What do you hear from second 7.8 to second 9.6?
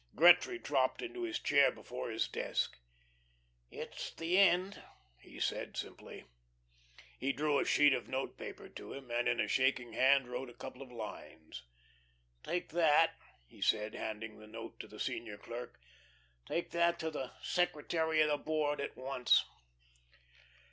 of note paper to him, and in a